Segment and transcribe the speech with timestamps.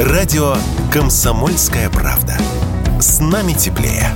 [0.00, 0.54] Радио
[0.90, 2.38] «Комсомольская правда».
[2.98, 4.06] С нами теплее.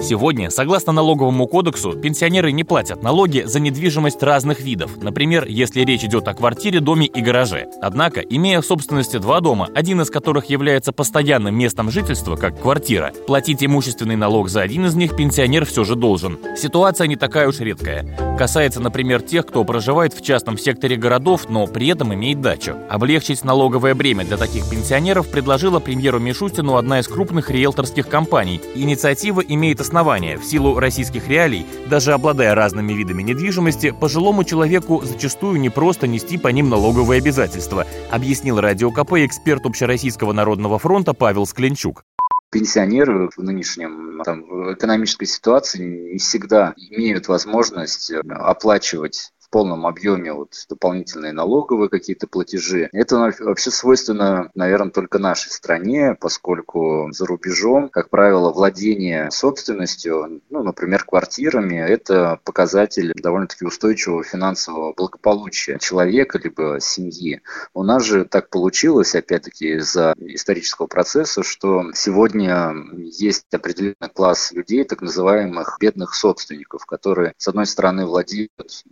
[0.00, 6.04] Сегодня, согласно налоговому кодексу, пенсионеры не платят налоги за недвижимость разных видов, например, если речь
[6.04, 7.66] идет о квартире, доме и гараже.
[7.82, 13.12] Однако, имея в собственности два дома, один из которых является постоянным местом жительства, как квартира,
[13.26, 16.38] платить имущественный налог за один из них пенсионер все же должен.
[16.56, 18.29] Ситуация не такая уж редкая.
[18.40, 22.74] Касается, например, тех, кто проживает в частном секторе городов, но при этом имеет дачу.
[22.88, 28.62] Облегчить налоговое бремя для таких пенсионеров предложила премьеру Мишустину одна из крупных риэлторских компаний.
[28.74, 30.38] Инициатива имеет основание.
[30.38, 36.38] В силу российских реалий, даже обладая разными видами недвижимости, пожилому человеку зачастую не просто нести
[36.38, 42.04] по ним налоговые обязательства, объяснил Радио КП эксперт Общероссийского народного фронта Павел Скленчук
[42.50, 51.32] пенсионеры в нынешнем там, экономической ситуации не всегда имеют возможность оплачивать полном объеме вот дополнительные
[51.32, 52.88] налоговые какие-то платежи.
[52.92, 60.62] Это вообще свойственно, наверное, только нашей стране, поскольку за рубежом, как правило, владение собственностью, ну,
[60.62, 67.42] например, квартирами, это показатель довольно-таки устойчивого финансового благополучия человека либо семьи.
[67.74, 74.84] У нас же так получилось, опять-таки, из-за исторического процесса, что сегодня есть определенный класс людей,
[74.84, 78.50] так называемых бедных собственников, которые, с одной стороны, владеют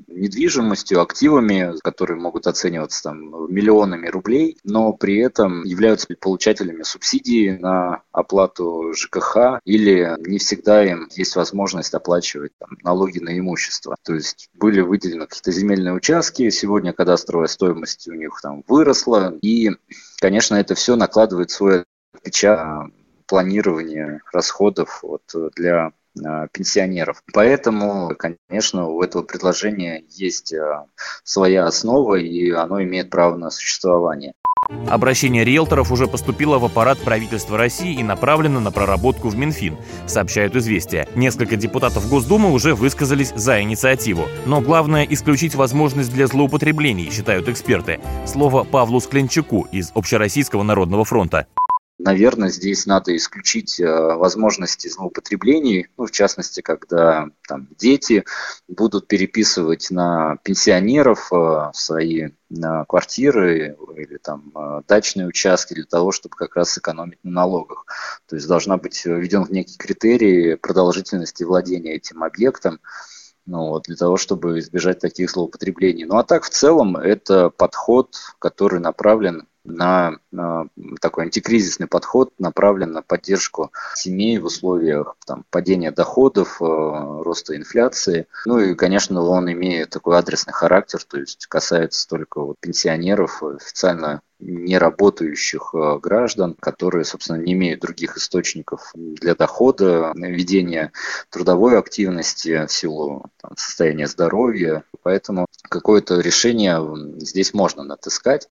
[0.08, 7.58] недвижимостью, недвижимостью, активами, которые могут оцениваться там миллионами рублей, но при этом являются получателями субсидий
[7.58, 13.96] на оплату ЖКХ или не всегда им есть возможность оплачивать там, налоги на имущество.
[14.04, 19.70] То есть были выделены какие-то земельные участки, сегодня кадастровая стоимость у них там выросла, и,
[20.20, 22.90] конечно, это все накладывает свой отпечаток
[23.26, 25.22] планирования расходов вот,
[25.54, 25.92] для
[26.52, 27.22] пенсионеров.
[27.32, 30.84] Поэтому, конечно, у этого предложения есть э,
[31.24, 34.32] своя основа, и оно имеет право на существование.
[34.88, 40.56] Обращение риэлторов уже поступило в аппарат правительства России и направлено на проработку в Минфин, сообщают
[40.56, 41.08] «Известия».
[41.14, 44.26] Несколько депутатов Госдумы уже высказались за инициативу.
[44.46, 48.00] Но главное– исключить возможность для злоупотреблений, считают эксперты.
[48.26, 51.46] Слово Павлу Скленчаку из Общероссийского народного фронта.
[51.98, 58.24] Наверное, здесь надо исключить э, возможности злоупотреблений, ну, в частности, когда там, дети
[58.68, 62.28] будут переписывать на пенсионеров э, свои
[62.88, 67.84] квартиры или там э, дачные участки для того, чтобы как раз сэкономить на налогах.
[68.28, 72.78] То есть должна быть введен некий критерий продолжительности владения этим объектом,
[73.48, 76.04] ну, вот, для того, чтобы избежать таких злоупотреблений.
[76.04, 80.68] Ну а так в целом это подход, который направлен на, на
[81.00, 88.26] такой антикризисный подход, направлен на поддержку семей в условиях там, падения доходов, э, роста инфляции.
[88.44, 94.20] Ну и, конечно, он имеет такой адресный характер, то есть касается только вот пенсионеров, официально
[94.40, 100.92] не работающих э, граждан, которые, собственно, не имеют других источников для дохода, ведения
[101.30, 104.84] трудовой активности в силу там, состояния здоровья.
[105.02, 106.80] Поэтому какое-то решение
[107.18, 108.48] здесь можно натыскать.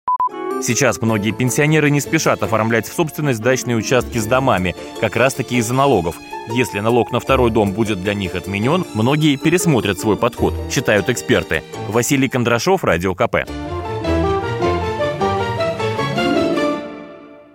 [0.61, 5.57] Сейчас многие пенсионеры не спешат оформлять в собственность дачные участки с домами, как раз таки
[5.57, 6.17] из-за налогов.
[6.49, 11.63] Если налог на второй дом будет для них отменен, многие пересмотрят свой подход, считают эксперты.
[11.89, 13.45] Василий Кондрашов, Радио КП.